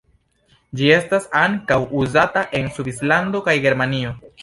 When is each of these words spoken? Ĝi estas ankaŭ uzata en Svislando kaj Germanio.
Ĝi 0.79 0.89
estas 0.95 1.27
ankaŭ 1.43 1.79
uzata 2.01 2.45
en 2.63 2.75
Svislando 2.79 3.47
kaj 3.51 3.59
Germanio. 3.71 4.21